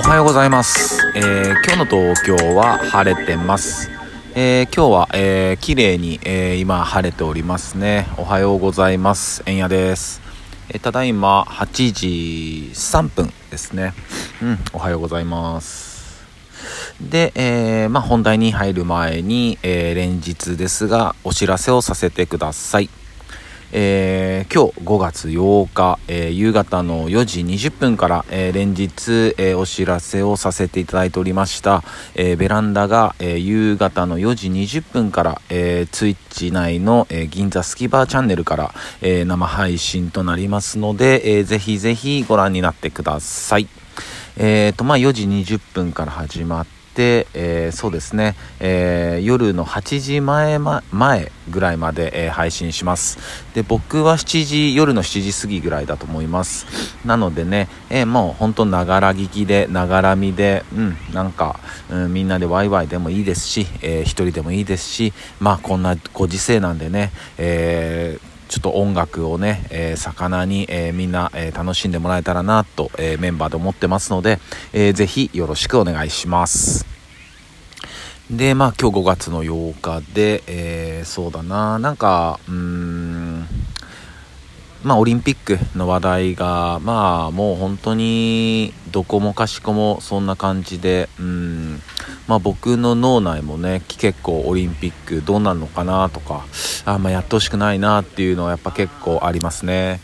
[0.00, 3.90] おはようございます、えー、今日の東京は晴れてます、
[4.34, 8.06] えー、今日は、えー、綺麗に、えー、今晴れておりますね。
[8.16, 9.42] おはようございます。
[9.44, 10.22] えんやです、
[10.70, 13.92] えー、ただいま8時3分ですね。
[14.42, 16.24] うんおはようございます。
[16.98, 22.88] で、えー、まあ、本題に入る前に、えー、連日ですがお知らせをさせてください。
[23.72, 31.84] えー、今日5月8日、えー、夕方の4時20分から、えー、連日、えお知らせをさせていただいておりました、
[32.14, 43.68] えベランダが、え夕方の4時20分から、えツイッチ内の、え銀座スキバーチャンネルから、え生配信となりますので、えー、ぜひぜひご覧になってください。
[44.36, 53.18] えーとまあ、4時20分から始まってで、えー、そうですね、えー、夜の8時前,、ま、前ぐらいまで、えー、配信します。
[53.54, 56.66] で僕は7時夜の7時過ぎぐらいだと思います。
[57.04, 74.40] なのでね、えもう本当ながら聞きでながら見でうんなんか、うん、みんなでワイワイでもいいですし、えー、一人でもいいですしまあこんなご時世なんでね、えーちょっと音楽をね、えー、魚に、えー、みんな、えー、楽しんでもらえたらなと、えメンバーで思ってますので、
[74.72, 76.84] えー、ぜひよろしくお願いします。
[78.28, 83.46] で、まあ今日5月の8日で、えそうだな、なんか、うーん、
[84.82, 91.82] まあ、オリンピックの話題が、まあ、もう本当にどこもかしこもそんな感じで、うん、
[92.30, 96.44] まあ、僕の脳内もね、結構オリンピックどうなるのかなとか、
[96.84, 100.00] あまあ、やってほしくないなっていうのはやっぱ結構ありますね。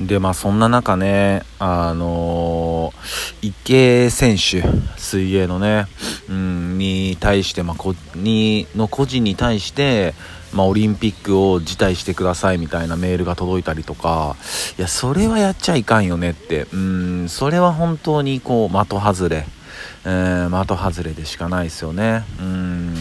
[0.00, 4.64] で、まあ、そんな中ね、あのー、池選手、
[4.96, 5.88] 水泳のね、
[6.30, 10.14] うん、に対して、まあ、こにの個人に対して、
[10.54, 14.36] まあ、オリンピックを辞退してくださいみたいなメールが届いたりとか、
[14.78, 19.44] いや、それはやっちゃいかんよねって、うん、それは本当にこう、的外れ、
[20.04, 22.24] えー、的外れでしかないですよね。
[22.40, 22.94] うん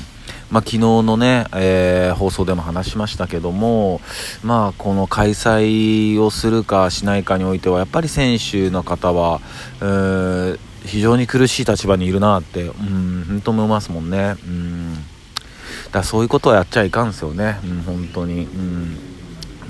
[0.49, 4.01] まあ、昨日のね、えー、放送でも話しましたけども、
[4.43, 9.41] まあ、この開催をするかしないかにおいては、やっぱり選手の方は、
[9.81, 14.35] えー、非常に苦しい立場にいるなって、うん、本当思いますもんね。
[14.45, 15.03] うん
[15.91, 18.45] だそういうことはやっちゃいかんですよね、うん、本当に。
[18.45, 19.13] うん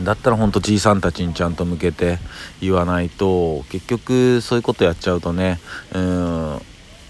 [0.04, 2.18] だったら本当じいさんたちにちゃんと向けて
[2.60, 5.60] 言わないと結局そういうことやっちゃうとね
[5.94, 6.62] うん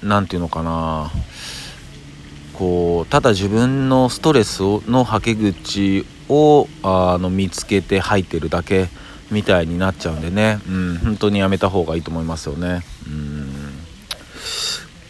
[0.04, 1.12] 何て言うのかな。
[2.54, 8.90] こうただ自分のストレスのはけ口をあの見つけて吐いてるだけ
[9.32, 12.84] みたいになっちゃうんでね、うん、本当にやめた方がいいと思いますよね。
[13.08, 13.74] うん。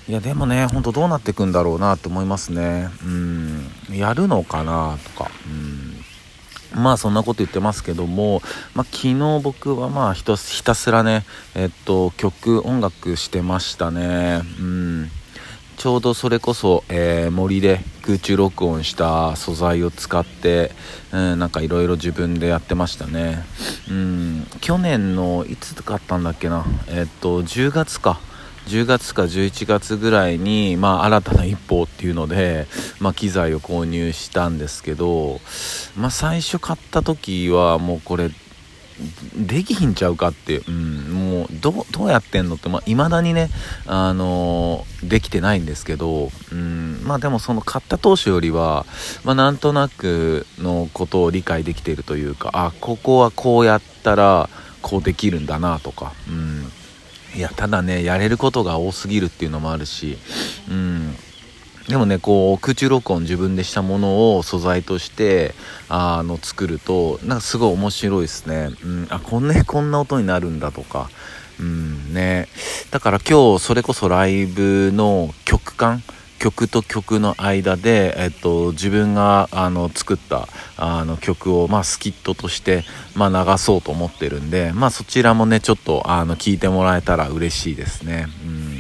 [0.08, 2.90] いやでもねほんとどうなっていくんだろうなって思いますね。
[3.04, 3.72] うん。
[3.92, 5.32] やるのかなとか。
[5.48, 5.73] うん。
[6.76, 8.42] まあそんなこと言ってますけども、
[8.74, 11.26] まあ、昨日僕はまあひたすらね
[11.56, 14.42] えっと曲音楽してましたね。
[14.60, 15.12] うん。
[15.76, 20.72] ちょうどそれこそ、えー、森で空中録音した素材を使って、
[21.12, 23.44] うん、なんかいろいろ自分でやってましたね。
[23.90, 24.48] うん。
[24.62, 26.64] 去年のいつ買ったんだっけな。
[26.88, 28.20] えっと10月か。
[28.68, 32.68] 10月か11月ぐらいに、まあ、新たな一歩っていうので、
[33.00, 35.40] まあ、機材を購入したんですけど、
[35.98, 38.30] まあ、最初買った時はもうこれ
[39.36, 43.50] できひんちゃうかって、うん、もうどどうやってんのってい、まあ、未だにね、
[43.88, 48.86] あのー、できてないんですけど、うん、まあでもその買った当初よりは、
[49.24, 54.50] まあ、なんとなくのことを理解できているというかあここはこうやったら
[54.82, 56.53] こうできるんだなとか、うん
[57.36, 60.18] いやただねやれることが多すぎるっていうのもあるし
[60.70, 61.16] うん。
[61.88, 65.54] でもねこう空中録音自分でしたものを素材として
[65.90, 71.10] あの作るとなんかすごい面白いですね、うん、あこんなこんな音になるんだとか。
[71.60, 72.14] うん。
[72.14, 72.48] ね。
[72.92, 76.02] だから今日それこそライブの曲感
[76.44, 82.84] 曲と曲の間で、えっと、自分があの作ったあの曲を、まあ、スキットとして、
[83.16, 88.28] まあ、流そうと思ってるんで、まあ、そちらもねちょっとあの聞いてもらえたら嬉しいですね。
[88.44, 88.80] うん。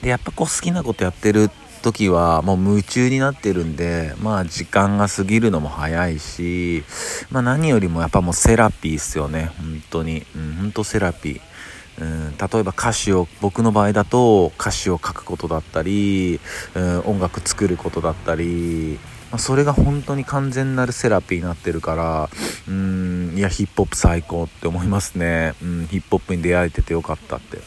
[0.00, 1.50] でやっぱこう好きなことやってる
[1.82, 6.84] 時はもう夢中になってるんでまあ時間が過ぎるのも早いし
[7.30, 9.50] まあ何よりもやっぱもうセラピーっすよね。
[9.58, 10.24] 本当に。
[10.34, 11.53] うん本当セラピー。
[12.00, 16.40] うん、例えば歌詞を僕の場合だと歌詞を書くことだったり、
[16.74, 18.98] うん、音楽作ることだったり、
[19.30, 22.28] ま、それが本当に完全なるセラピーになってるから
[22.68, 27.58] うんいやヒップホップ最高って思いますね、うん、ヒップホップに出会えててよかったって。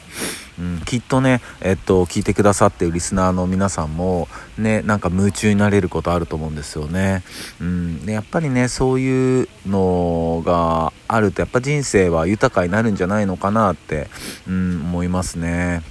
[0.59, 4.27] うん、きっとね、えっと、聞いてくださってるリスナーの皆さんも、
[4.57, 7.23] ね、なんか夢中になれることあると思うんですよね。
[7.61, 14.07] うん、でやっぱりね、そういうのがあると、やっぱ人生は豊かになるんじゃないのかなって、
[14.47, 15.83] うん、思いますね。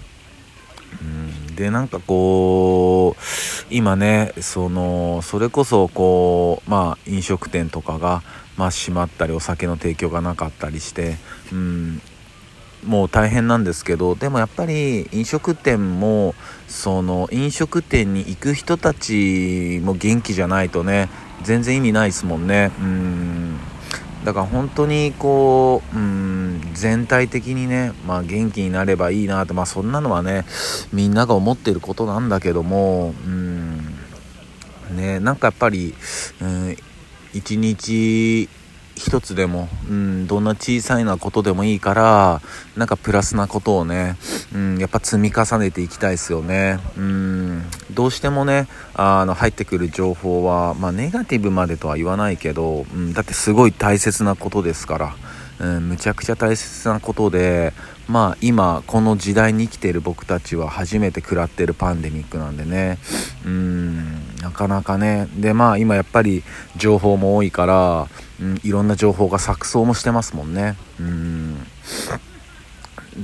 [1.01, 3.23] うん、でなんかこう
[3.71, 8.23] 今ねそのそれこそこうまあ飲食店とかが
[8.57, 11.17] まあ閉まったりお酒の提供がなかったりして、
[11.53, 12.01] うん、
[12.87, 16.35] もう大変なんですけどでもやっぱり飲食店も
[16.69, 21.09] その飲食店に行く人たちも元気じゃないとね
[21.43, 22.73] 全然意味ないですもんね。
[22.79, 23.59] うん。
[24.25, 30.45] だから本当にこううん全体的にね、まあ、元気になればいいなとまあそんなのはね
[30.93, 33.97] みんなが思ってることなんだけどもうん。
[34.97, 35.95] ねなんかやっぱり
[36.41, 36.77] うん
[37.33, 38.49] 一日
[38.97, 42.41] 一つでも、うん、どんな小さいなことでもいいから
[42.77, 44.17] なんかプラスなことをね、
[44.55, 47.63] うん、やっぱ積み重ねていきたいですよね、うん、
[47.93, 55.17] どうしてもねあの入ってくる情報は、まあ、ネガティブまでとは言わないけど、うん、だってすごい大切なことですから、
[55.61, 57.75] うん、むちゃくちゃ大切なことで
[58.09, 62.99] まあ今この時代に生きている僕たちは初めて食らってるパンデミックなんでね。
[63.45, 65.29] うんなかなかね。
[65.37, 66.45] でまあ今やっぱり
[66.77, 68.09] 情報も多いから、
[68.41, 70.77] うん、いろんな情報が錯綜もしてますもんね。
[71.01, 71.67] うん。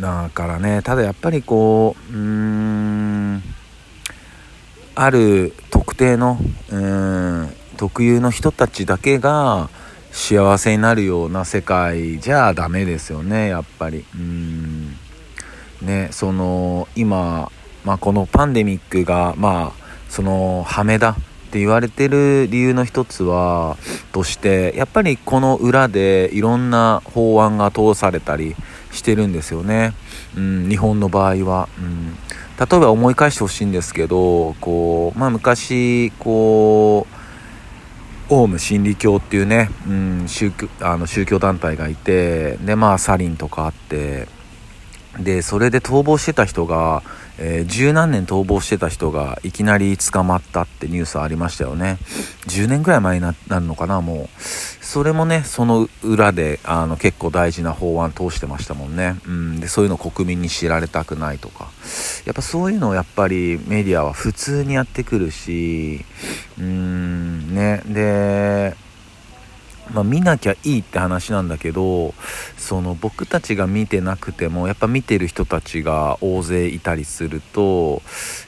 [0.01, 3.43] だからねただやっぱりこううん
[4.95, 6.39] ある特定の
[6.71, 9.71] うん特有の人たちだけが
[10.13, 14.05] 幸せになるような世界じゃダメですよねやっぱり。
[14.15, 14.72] うん。
[15.83, 17.51] ねその今、
[17.85, 21.15] まあ、このパンデミックがまあそのハメだっ
[21.53, 23.77] て言われてる理由の一つは
[24.13, 28.57] としてやっぱりこの裏でいろんな法案が通されたり
[28.91, 29.93] してるんですよね、
[30.35, 32.15] うん、日本の場合は、うん、
[32.57, 37.07] 例えば思い返してほしいんですけどこう、まあ、昔こ
[38.31, 44.27] うオウム真理教っていうね、うん、宗教あの宗教団体がいてでまあサリンとかあって
[45.19, 47.03] でそれで逃亡してた人が
[47.39, 51.99] えー、十何年逃亡してた人がいきなり捕まったってニュースありましたよね。
[52.47, 54.29] 10年ぐらい前になるのかなもう。
[54.41, 61.71] それもねその裏であの結構大事な法案通してましたもんね、うん、でそういうの国民に知られたくないとか。
[62.27, 66.05] やっぱそういうのをやっぱりメディアは普通にやってくるし
[66.59, 67.83] うーんね。
[67.87, 68.77] で
[69.91, 72.15] まあ、見なきゃいいって話なんだけど
[72.57, 78.03] その僕たちが見てなくてもやっぱ見てる人たちが大勢いたりすると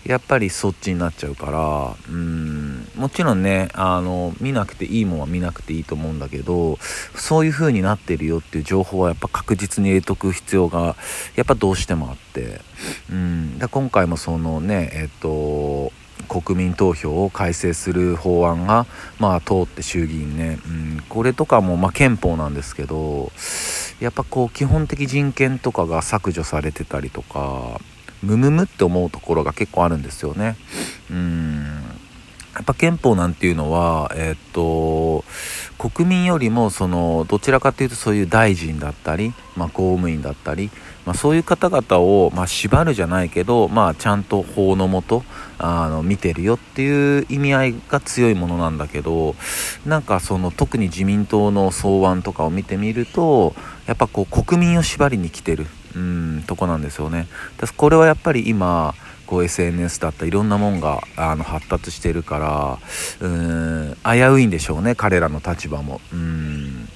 [0.07, 6.79] やっぱりそっちになっちゃうからうんもちろんねあの見なくていいもんは見なくていいと思うんだけど
[7.15, 10.97] そういう風になってるよっていう情報はやっぱ確実に得とく必要が
[11.37, 12.61] やっぱどうしてもあって
[13.11, 15.93] うんだ今回もそのねえっと
[16.29, 18.87] 国民投票を改正する法案が、
[19.19, 23.31] まあ、通って衆議院ね、うん、これとかも、まあ、憲法なんですけど
[24.01, 27.81] やっぱこう基本的人権とかが削除されてたりとか
[28.23, 30.57] ムムムって思うところが結構あるんですよね。
[31.11, 31.84] うん。
[32.55, 35.25] やっぱ憲法なんていうのは、え、っと
[35.79, 40.71] 国民よりもそのどちらかというとそういう大臣だったり、まあ、公務員だったり、
[41.05, 45.25] まあ、そういう方々を、まあ、縛るじゃないけど、まあ、ちゃんと法のもと
[45.59, 49.35] あの見てるよっていう意味合いが強いものなんだけど
[49.85, 53.55] なんかその特に自民党の草案とかを見てみると
[53.87, 57.29] やっぱこう国民を縛りに来てるうんとこなんですよね。
[57.77, 58.95] これはやっぱり今
[59.27, 62.39] こう SNS だったいろんなもんがあの発達してるか
[63.21, 66.01] らうん危ういんでしょうね彼らの立場も。
[66.13, 66.89] うん。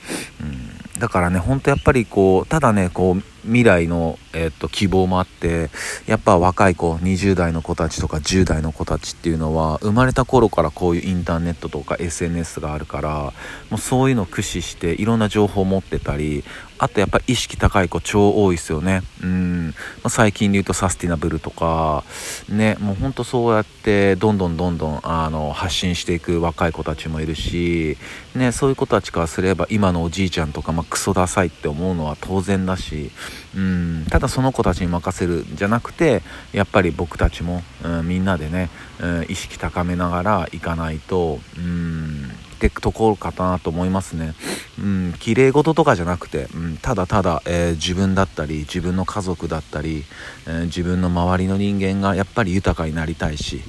[0.98, 5.70] だからねほんとやっぱりこうただねこう未来の、えっと、希望もあって
[6.06, 13.32] やっぱ若い子20代の子たちとか10代の子たちっていうのは生まれた頃からこういうインターネットとか SNS があるから
[13.70, 16.44] もうそういうのを駆使していろんな情報を持ってたり
[16.78, 19.02] あとやっぱ意識高い子超多いですよね。
[19.22, 19.74] うん。
[20.04, 22.04] ま、最近で言うとサスティナブルとか、
[22.48, 27.98] ね、もうほんとそうやってどんどんどんどんあの発信していく若い子たちもいるし、
[28.36, 33.10] ね、そういう子たちからすれば今のおじいちゃんとか、まあ、クソダサいって思うのは当然だし、
[33.56, 44.34] うん、ただその子たちに任せるんじゃなくて、やっぱり僕たちも、うん、みんなでね、うん、意識高めながら行かないと、うんってところかなと思いますね。
[44.78, 50.04] うん、綺麗事とかじゃなくて、うん、ただただ、えー、自分だったり自分の家族だったり、
[50.46, 53.62] えー、自分の周りの人間がやっぱり豊かになりたいし、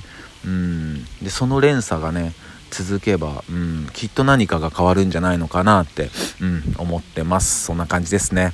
[0.46, 2.34] うん、でその連鎖がね
[2.70, 6.10] 続けば、うん、きっと何かが変わるんじゃないのかなって、
[6.42, 7.66] うん、思ってます。
[7.66, 8.52] そんな感じですね、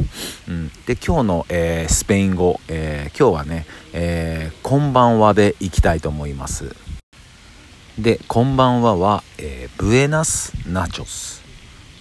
[0.47, 6.75] うん、で今日の、えー、スペイン語、えー、今日はね、えー、こんばんはでいきたいと思います。
[7.99, 11.41] でこんばんはは、えー、ブエナスナチョス。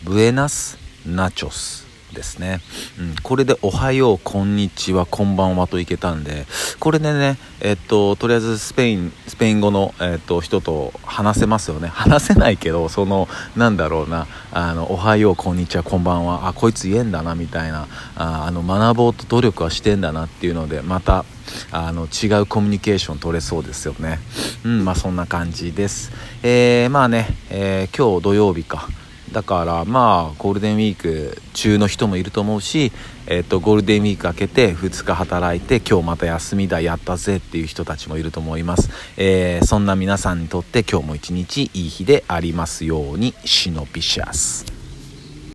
[0.02, 1.83] ブエナスナチョス。
[2.14, 2.60] ですね、
[2.98, 6.46] うん、これで「おはようこんにちはこんばんは」といけたんで
[6.80, 11.88] これでねえっととりあえずスペインスペイン語の、えっと、人と話せますよね。
[11.88, 21.24] 話せないけどそのなんだろうなあの「おはようこんにちはこんばんは」あこいつ言えんだなみたいなああの学ぼうと努力はしてんだなっていうのでまた
[21.70, 24.20] あの違うコミュニケーション取れそうですよね。
[24.64, 26.12] うんまあそんな感じです。
[26.42, 28.88] えー、まあね、えー、今日土曜日か。
[29.32, 32.92] だからまあゴールデンウィーク中の人もいると思うし、
[33.26, 44.73] えっと、ゴールデンウィーク明けて2日働いて今日また休みだやったぜっていう人たちもいると思います、えー、そんな皆さんにとって今日も一日いい日でありますようにシノピシャス。